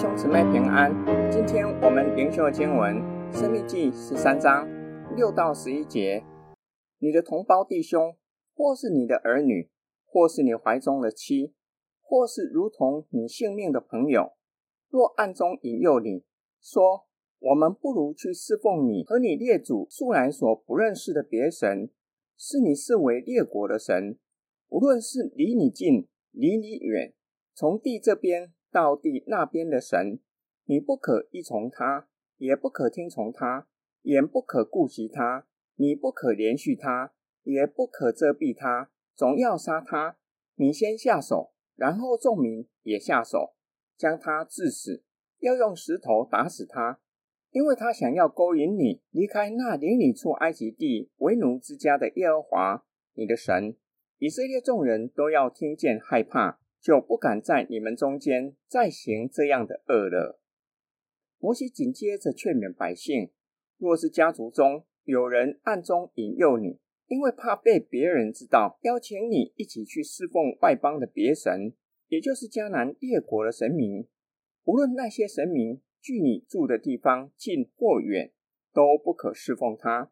[0.00, 0.90] 兄姊妹平安，
[1.30, 2.96] 今天我们灵修经文
[3.38, 4.66] 《申命记》十三章
[5.14, 6.24] 六到十一节。
[7.00, 8.16] 你的同胞弟兄，
[8.54, 9.68] 或是你的儿女，
[10.06, 11.52] 或是你怀中的妻，
[12.00, 14.32] 或是如同你性命的朋友，
[14.88, 16.24] 若暗中引诱你，
[16.62, 17.04] 说：
[17.38, 21.90] 我们不如去侍奉你和你列祖素来所不认识的别神，
[22.38, 24.16] 是你视为列国的神，
[24.70, 27.12] 无论是离你近，离你远，
[27.52, 28.54] 从地这边。
[28.70, 30.20] 到地那边的神，
[30.64, 33.66] 你不可依从他，也不可听从他，
[34.02, 35.46] 也不可顾及他，
[35.76, 37.12] 你不可怜恤他，
[37.42, 40.16] 也不可遮蔽他，总要杀他。
[40.54, 43.54] 你先下手，然后众民也下手，
[43.96, 45.02] 将他致死，
[45.38, 47.00] 要用石头打死他，
[47.50, 52.84] 因为他想要勾引你离开那领你出埃及地为奴之家的耶和华
[53.14, 53.76] 你的神。
[54.18, 56.60] 以色列众人都要听见害怕。
[56.80, 60.40] 就不敢在你们中间再行这样的恶了。
[61.38, 63.30] 摩西紧接着劝勉百姓：
[63.78, 71.74] 若是家族中有人暗中引诱你，因为怕被别人知道，邀请你一起去侍奉外邦的别神，
[72.08, 74.06] 也就是迦南列国的神明，
[74.64, 78.32] 无论那些神明距你住的地方近或远，
[78.72, 80.10] 都不可侍奉他。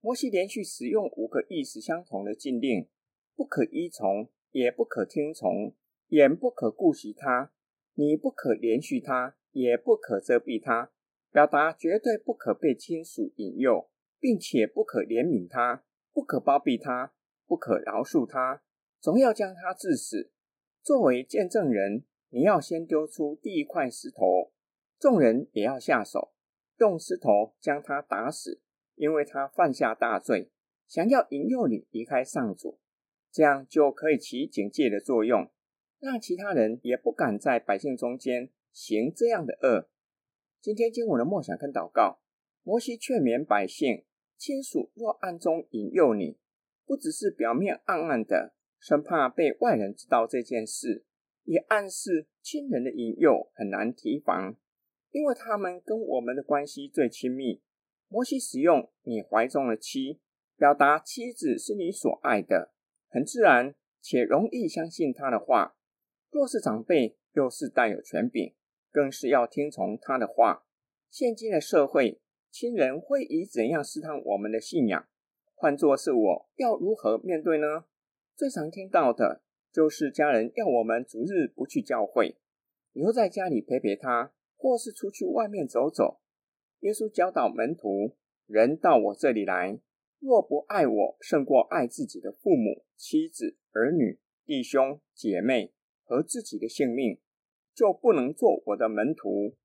[0.00, 2.86] 摩西连续使用五个意思相同的禁令：
[3.34, 5.74] 不可依从，也不可听从。
[6.08, 7.52] 也不可顾惜他，
[7.94, 10.92] 你不可怜恤他，也不可遮蔽他，
[11.32, 13.90] 表达绝对不可被亲属引诱，
[14.20, 17.12] 并且不可怜悯他，不可包庇他，
[17.46, 18.62] 不可饶恕他，
[19.00, 20.30] 总要将他致死。
[20.82, 24.52] 作为见证人，你要先丢出第一块石头，
[24.98, 26.32] 众人也要下手，
[26.78, 28.60] 用石头将他打死，
[28.94, 30.52] 因为他犯下大罪，
[30.86, 32.78] 想要引诱你离开上主，
[33.32, 35.50] 这样就可以起警戒的作用。
[36.06, 39.88] 让其他人也不敢在百姓中间行这样的恶。
[40.60, 42.20] 今天经文的默想跟祷告，
[42.62, 44.04] 摩西劝勉百姓：
[44.36, 46.38] 亲属若暗中引诱你，
[46.84, 51.04] 不只是表面暗暗的，生怕被外人知道这件事，
[51.42, 54.56] 也暗示亲人的引诱很难提防，
[55.10, 57.62] 因为他们跟我们的关系最亲密。
[58.08, 60.20] 摩西使用你怀中的妻，
[60.56, 62.72] 表达妻子是你所爱的，
[63.08, 65.75] 很自然且容易相信他的话。
[66.36, 68.52] 若是长辈，又是带有权柄，
[68.92, 70.66] 更是要听从他的话。
[71.08, 72.20] 现今的社会，
[72.50, 75.08] 亲人会以怎样试探我们的信仰？
[75.54, 77.86] 换作是我，要如何面对呢？
[78.34, 79.40] 最常听到的
[79.72, 82.36] 就是家人要我们逐日不去教会，
[82.92, 86.20] 留在家里陪陪他，或是出去外面走走。
[86.80, 88.14] 耶稣教导门徒：
[88.44, 89.80] 人到我这里来，
[90.18, 95.72] 若不爱我胜过爱自己的父母、妻子、儿女、弟兄、姐妹。
[96.06, 97.20] 和自己的性命，
[97.74, 99.56] 就不能做我的门徒。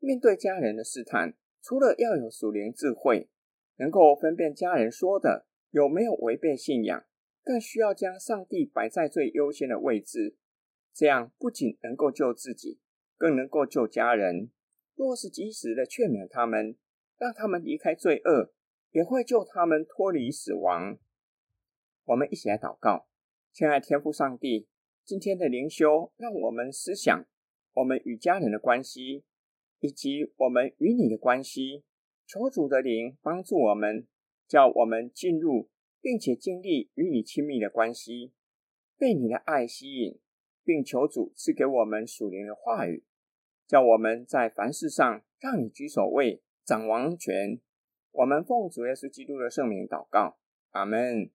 [0.00, 3.28] 面对家人的试探，除了要有属灵智慧，
[3.76, 7.04] 能够分辨家人说的有没有违背信仰，
[7.44, 10.36] 更需要将上帝摆在最优先的位置。
[10.92, 12.80] 这样不仅能够救自己，
[13.16, 14.50] 更能够救家人。
[14.96, 16.76] 若是及时的劝勉他们，
[17.18, 18.52] 让他们离开罪恶，
[18.90, 20.98] 也会救他们脱离死亡。
[22.06, 23.06] 我们一起来祷告，
[23.52, 24.66] 亲爱天父上帝。
[25.04, 27.26] 今天的灵修，让我们思想
[27.74, 29.24] 我们与家人的关系，
[29.80, 31.84] 以及我们与你的关系。
[32.26, 34.06] 求主的灵帮助我们，
[34.46, 35.68] 叫我们进入
[36.00, 38.32] 并且经历与你亲密的关系，
[38.96, 40.20] 被你的爱吸引，
[40.62, 43.04] 并求主赐给我们属灵的话语，
[43.66, 47.60] 叫我们在凡事上让你居首位，掌王权。
[48.12, 50.38] 我们奉主耶稣基督的圣名祷告，
[50.70, 51.30] 阿门。